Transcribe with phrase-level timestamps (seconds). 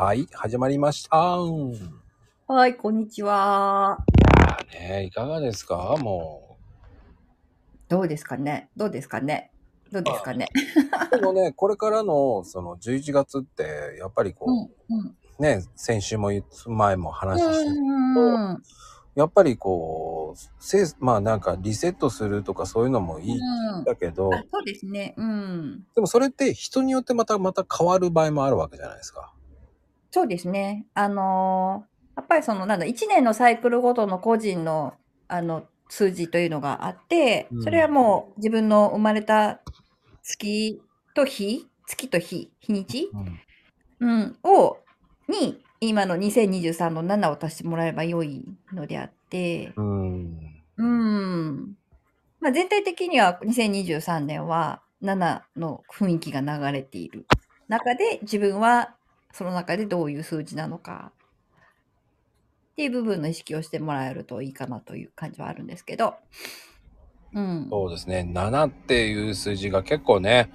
[0.00, 1.18] はい、始まりました。
[2.46, 3.98] はい、こんにちは。
[4.72, 5.94] ねえ、いかがですか？
[6.00, 6.56] も
[7.90, 8.70] どうですかね？
[8.78, 9.50] どうですかね？
[9.92, 10.48] どうですかね？
[11.12, 11.12] う。
[11.20, 15.16] でもね、これからの、その、11月って、やっぱりこう、うん。
[15.38, 16.30] ね、先週も
[16.66, 18.62] 前も話して、うん。
[19.16, 25.12] やっぱりこう、せいまあなんかリセットするとかそういうのもいいんだけど、あそうですね。
[25.18, 25.86] うん。
[25.94, 29.34] でもそれって人によってまたまた変わる場合もあるわけじゃないですか。
[30.10, 30.86] そうですね。
[30.94, 34.92] あのーやっぱりその、なんだ、1年のサイクルごとの個人の、
[35.26, 39.60] あの、数字というのがあってうん、それはもう自分の生まれた
[40.22, 40.80] 月
[41.14, 43.10] と日、月と日、日にち？
[43.12, 43.40] うん
[44.00, 44.78] うん、を、
[45.28, 50.38] に、今の2023の7を足してもらえば良いのであって、うん。
[50.76, 51.74] うん。
[52.40, 57.26] まあ、全体的には2023年は7の雰囲気が流れている
[57.68, 58.94] 中で自分は
[59.32, 61.12] その中でどういう数字なのか
[62.72, 66.14] っていう部分の意識をしてもらえるといいかなという感じはあるんですけど。
[67.32, 67.68] うん。
[67.70, 68.28] そうですね。
[68.32, 70.50] 7っていう数字が結構ね、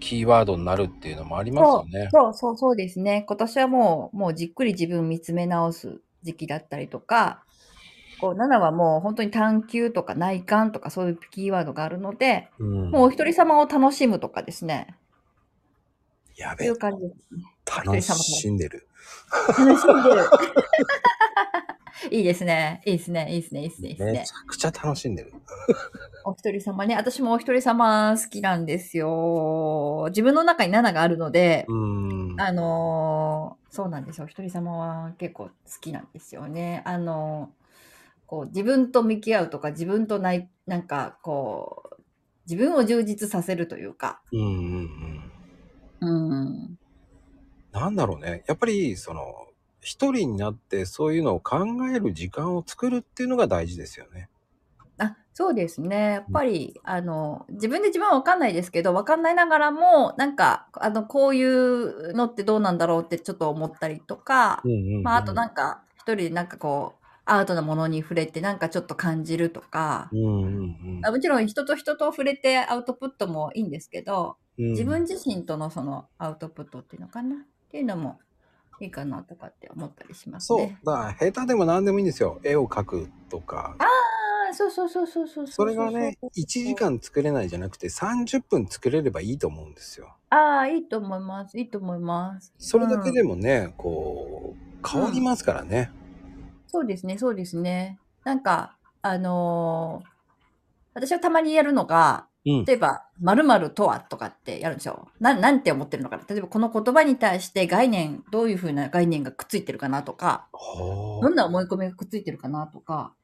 [0.00, 2.08] キーワードになるっていうのもありますよね。
[2.12, 3.24] そうそうそうですね。
[3.26, 7.44] 今年はもう、もうじっくり自分見つめ直す時期だったりとか、
[8.20, 14.94] こう7はもう本当に探求とか内観とかそういうキーワードがあるので、うんもうお一人様を楽しむとかですね。
[16.36, 17.55] やべえそういう、感じですね。
[17.66, 18.86] 楽しんでる。
[19.48, 20.24] 楽しんでる。
[22.10, 22.82] いいですね。
[22.84, 23.26] いいですね。
[23.32, 23.62] いいですね。
[23.62, 23.96] いいですね。
[23.98, 24.30] めち。
[24.30, 25.32] ゃくちゃ楽しんでる。
[26.24, 26.94] お一人様ね。
[26.94, 30.06] 私もお一人様好きなんですよ。
[30.10, 32.40] 自分の中に7があるので、うん。
[32.40, 34.24] あのーそうなんですよ。
[34.24, 35.50] お一人様は結構好
[35.80, 36.82] きなんですよね。
[36.84, 37.66] あのー
[38.26, 42.02] こう自分と向き合うとか、自分とない、なんかこう、
[42.48, 44.20] 自分を充実させるというか。
[44.32, 45.30] うんうん
[46.00, 46.40] うん。
[46.40, 46.78] うん。
[47.80, 48.42] なんだろうね。
[48.46, 49.22] やっぱり、その、
[49.80, 54.28] 一人になってそういうのを考える時間を作るっていうのが大事ですよね。
[54.98, 55.96] あ、そうですね。
[55.96, 74.70] やっぱり、あの、自分で自分はわかんないですけど、わかんないながらも、なんか、あの、こういうのってどうなんだろうってちょっと思ったりとか、うんうんうんまあ、あとなんか、一人でなんかこう、アートなものに触れてなんかちょっと感じるとか、うんうんうんあもちろん人と人と触れてアウトプットもいいんですけど、うん。
[74.70, 78.18] 自分自身とのそのアウトプットっていうのかなっていうのも
[78.80, 80.58] いいかなとかって思ったりしますそう。
[80.58, 80.78] ね。
[80.84, 82.40] だから、下手でも何でもいいんですよ。
[82.42, 83.76] 絵を描くとか。
[83.78, 83.84] あ
[84.50, 90.16] あ、そうそうそうそうそうそれがね、1時間作れないじゃなくて30分作れればいいと思うんですよ。
[90.30, 91.58] ああ、いいと思います。
[91.58, 92.52] いいと思います。
[92.58, 95.90] それだけでもね、こう、変わりますからね。
[96.66, 97.98] そうですね、そうですね。
[98.24, 100.16] なんか、あのー
[100.96, 102.25] 私はたまにやるのが、うん。
[102.66, 105.08] 例えば、〇〇とはとかってやるんですよ。
[105.18, 106.22] ななんて思ってるのかな。
[106.28, 113.14] 例えば、この言葉に対して概念、どういうふうな概念がくっついてるかなとか、はどんな思い込みがくっついてるかなとか、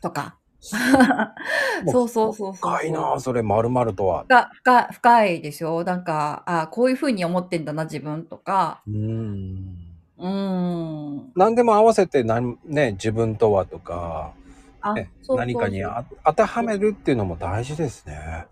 [0.00, 0.38] とか。
[0.60, 0.80] そう
[1.92, 2.52] そうそうそう。
[2.52, 4.24] 深いなあそれ、まるまるとは。
[4.24, 5.84] 深深深いですよ。
[5.84, 8.82] なんか、あこういうふうに思ってんだな、自分とか。
[8.86, 9.78] うーん。
[10.18, 11.32] うーん。
[11.36, 14.47] 何でも合わせてなん、ね、自分とはとか、あ、
[14.94, 18.46] ね、何かにあ当てはめるっていうのも大事ですね。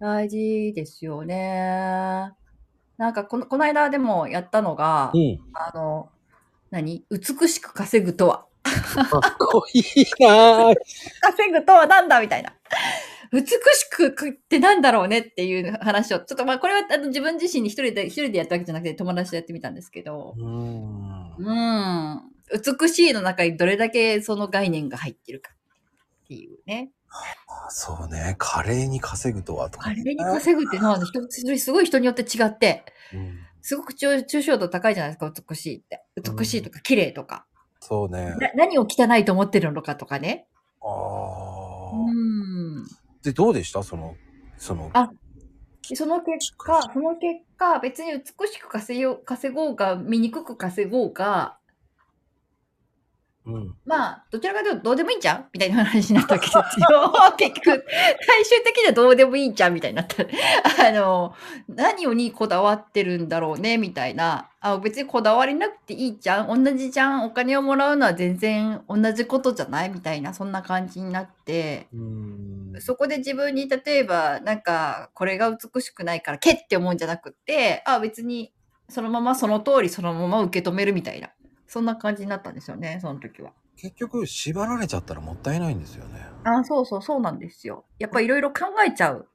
[0.00, 2.32] 大事ですよね。
[2.98, 5.38] なんかこの、この間でもやったのが、うん。
[5.54, 6.10] あの、
[6.70, 7.04] 何？
[7.10, 8.46] 美しく稼ぐとは。
[9.10, 9.82] かっこいい
[10.20, 10.74] なあ
[11.20, 12.54] 稼ぐとはなんだみたいな。
[13.32, 13.56] 美し
[13.90, 21.34] くってなんだろうねっていう話を、ちょっとまあこれはあの自分自身に一人で、一人でやったわけじゃなくて友達とやってみたんですけど、うーん。
[21.38, 22.31] うん。
[22.80, 26.90] 美しいの中にどれだけその概念が入ってるかっていうね。
[27.08, 28.36] あそうね。
[28.38, 36.02] 華麗に稼ぐとはとか、あれに稼ぐってのは 人、すごい人によって違って、うんすごく抽抽象度高いじゃないですか、美しいって。
[36.16, 37.46] 美しいとか綺麗とか。
[37.78, 38.34] そうね。
[38.36, 40.48] な何を汚いと思ってるのかとかね。
[40.82, 42.84] ああ、うん。
[43.22, 43.84] で、どうでした？
[43.84, 44.16] その、
[44.58, 45.10] その、あ
[45.88, 51.58] でその結果、その結果、別に美しく稼ごうが、醜く稼ごうが、
[53.44, 53.74] うん。
[53.84, 56.64] まあ、どちらかというとどうでもいいんじゃんみたいな話になったわけですよ。
[57.36, 57.84] 結局、
[58.26, 60.22] 最終的にはどうでもいいんじゃんみたいになった。
[60.86, 61.34] あの、
[61.68, 63.78] 何をにこだわってるんだろうね？
[63.78, 64.48] みたいな。
[64.64, 69.90] あ別にこだわりなくていいじゃん同じじゃんお金をもらうのは全然同じことじゃない？
[69.90, 71.88] みたいな、そんな感じになって。
[72.78, 78.52] そこで自分に例えばなんかこれが美しくないからけって思うんじゃなくってあ別に
[78.88, 81.28] そのままその通りそのまま受け止めるみたいな
[81.72, 83.52] そんな感じになったんですよねその時は。
[83.76, 86.20] 結局、縛られちゃったらもったいないんですよね。
[86.44, 87.86] あそうそうそうなんですよ。
[87.98, 89.26] やっぱいろいろ考えちゃう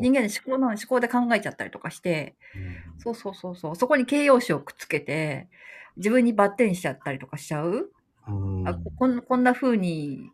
[0.00, 5.48] 人間の思考の思考で考えちゃったりとかして、うんそうそうそうそう、そこに形容詞をくっつけて、
[5.96, 7.92] 自分にバッテンしちゃったりとかしちゃう、
[8.26, 10.32] うんあこんこんな風に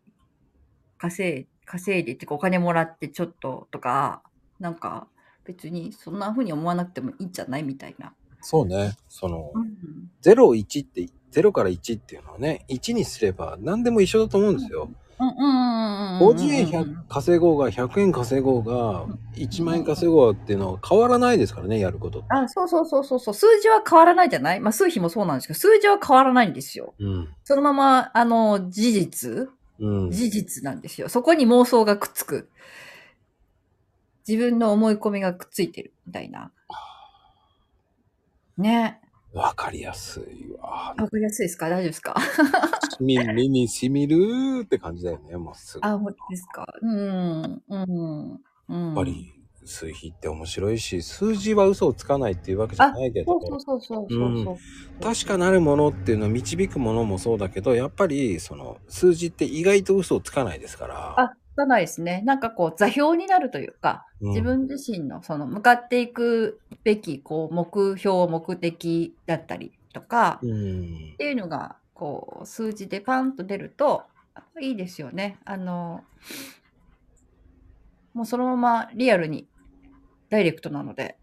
[0.97, 4.23] 稼い稼いでってお金もらってちょっととか、
[4.59, 5.06] なんか
[5.44, 8.15] 別にそんな風に思わなくてもいいんじゃないみたいな。
[8.41, 8.97] そうね。
[9.09, 14.88] その、うん0、1って、0から1っていうのはね、1にすれば何でも一緒だと思うんですよ。
[15.19, 16.37] うんうんうんうんうん。
[16.37, 22.23] 50円100稼ごうが、100円稼ごうが、1万円稼ごうがっていうのは変わらないですからね、やること。
[22.28, 23.34] あ、そうそうそうそうそう。
[23.34, 24.61] 数字は変わらないじゃない？
[24.61, 26.94] まあ数比もそうなんですけど、数字は変わらないんですよ。
[26.99, 27.29] うん。
[27.44, 29.49] そのまま、あの、事実
[29.79, 30.11] うん。
[30.11, 31.08] 事実なんですよ。
[31.08, 32.50] そこに妄想がくっつく。
[34.29, 36.50] 自分の思い込みがくっついてるみたいな。
[38.58, 39.00] ね。
[39.37, 40.94] わかりやすいわ。
[40.99, 41.69] わかりやすいですか？
[41.69, 42.15] 大丈夫ですか？
[43.00, 45.87] 耳にしみるーって感じだよね、もうすぐ。
[45.87, 46.67] やあ、本当ですか？
[46.81, 47.62] うん。
[47.69, 48.41] うん。
[48.69, 48.93] うん。
[48.93, 49.35] っぱり、
[49.67, 55.03] 数比って面白いし、数字は嘘をつかないっていうわけじゃないけどそう、そうそうそうそうそう。
[55.03, 61.19] 確かなるものっていうのは導くものもそうだけど、やっぱり、その、数字って意外と嘘をつかないですから。
[61.19, 62.23] あ、つかないですね。
[62.25, 71.17] なんかこう、座標になるというか、うん自分自身のその向かっていくべき、こう、目標、目的だったりとか、うんっ。
[71.17, 74.05] ていうのが、こう、数字でパンと出ると、
[74.61, 75.38] いいですよね。
[75.44, 76.05] あの、
[78.14, 79.49] もうそのままリアルに、
[80.31, 81.19] ダイレクトなので。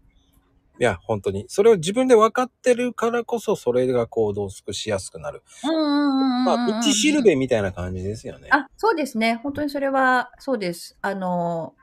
[0.80, 1.44] いや、本当に。
[1.48, 5.42] それを自分で分かってるからこそ、それが行動しやすくなる。
[5.62, 8.48] うんうんうんうんまあ、道しるべみたいな感じですよね。
[8.50, 9.36] あ、そうですね。
[9.42, 10.98] 本当にそれは、そうです。
[11.00, 11.74] あの、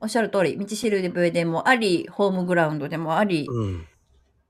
[0.00, 3.86] おっしゃる通り、道しるべでもあり、ホームグラウンドでもあり、うん。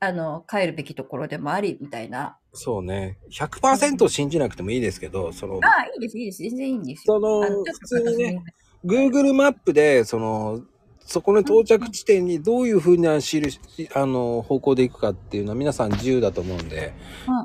[0.00, 2.36] あの、帰るべきところでもあり、みたいな。
[2.52, 3.18] そうね。
[3.30, 6.42] 100%信じなくてもいいですけど、その、ああ、いいです、いいです。
[6.42, 7.14] 全然いいんですよ。
[7.14, 8.42] その普通にね
[8.84, 10.60] Google マップで、その、
[11.06, 13.60] そこの到着地点にどういう風な印、
[13.94, 16.94] あの、方向で行くかっていうのは皆さん自由だと思うんで、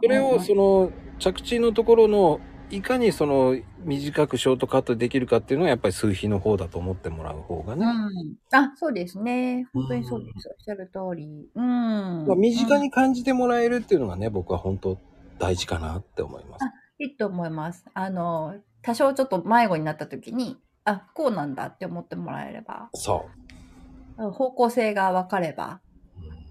[0.01, 2.39] それをその、着地のところの、
[2.71, 7.85] いかにその、短くショートカットできるかっていうのはやっぱり数比の方だと思ってもらう方がね。
[7.85, 8.57] うん。
[8.57, 9.67] あ、そうですね。
[9.73, 10.49] 本当にそうです。
[10.49, 11.49] おっしゃる通り。
[11.53, 12.27] うん。
[12.27, 14.97] まあ、身近に感じてもらえるっていうのがね、僕は本当
[15.39, 16.63] 大事かなって思います。
[16.63, 17.85] あいいと思います。
[17.93, 23.38] あの、多少ちょっと迷子になった時に、あ、こうなんだって思ってもらえれば、そう。
[24.31, 25.81] 方向性が分かれば、
[26.21, 26.49] うん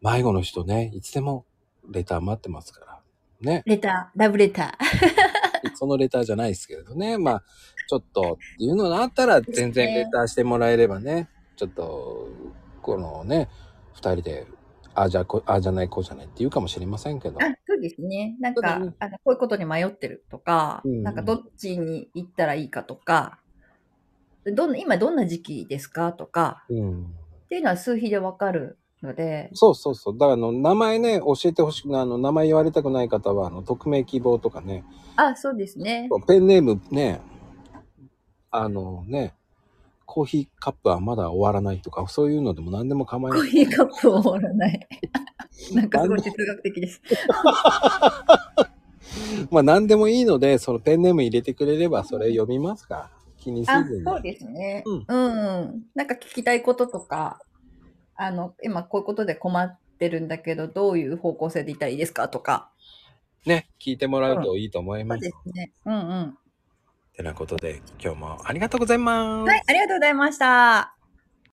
[0.00, 1.44] 迷子の人ね、いつでも
[1.90, 3.00] レター待ってますから。
[3.40, 3.62] ね。
[3.66, 5.74] レター、ラブレター。
[5.74, 7.18] そのレターじゃないですけれどね。
[7.18, 7.42] まあ、
[7.88, 12.28] ちょっとっていうのがあったら全然レターしてもらえればね、ちょっと、
[12.82, 13.48] このね、
[13.94, 14.46] 二人で、
[14.94, 17.38] ああじゃこ、ああじゃない、こうじゃないって言うかもしれませんけど。
[17.42, 18.36] あ、そうですね。
[18.40, 23.40] なんか、ねあのこういうことに迷ってるとか、うんなんかどっちに行ったらいいかとか、
[24.46, 26.12] どんな、今どんな時期ですか？
[26.12, 27.02] とか、うん。
[27.44, 30.14] っていうのは数比でわかるので、そうそうそう。
[30.14, 34.84] だからあの、名前ね、教えてほしくない、あの、名前言われたくない方は、あの、匿名希望とかね、
[35.16, 36.08] あ、そうですね。
[36.26, 37.20] ペンネームね、
[38.50, 39.34] あのね、
[40.06, 43.40] コーヒーカップはまだ終わらないとか、そういうのでも何でも構いない。
[43.40, 44.88] コーヒーカップ終わらない。
[45.74, 47.02] なんかすごい哲学的です。
[49.50, 53.10] まあ何でもいいので、そのペンネーム入れてくれればそれ読みますから。
[53.40, 54.82] 気にせあずに。、そうですね。
[54.86, 55.82] うんうん。
[55.94, 57.40] なんか聞きたいこととか、
[58.14, 62.70] あの、今こういうことで困ってるんだけど、どういう方向性でいったらいいですかとか。
[63.46, 65.20] ね、聞いてもらうといいと思います。
[65.20, 65.72] そうですね。
[65.84, 66.38] うんうん。
[67.18, 69.48] てなことで、今日もありがとうございます。
[69.48, 70.97] はい、ありがとうございました。